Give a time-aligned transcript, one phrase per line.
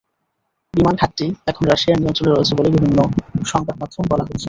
[0.73, 2.97] বিমান ঘাঁটিটি এখন রাশিয়ার নিয়ন্ত্রণে রয়েছে বলে বিভিন্ন
[3.51, 4.39] সংবাদ মাধ্যমে বলা হচ্ছে।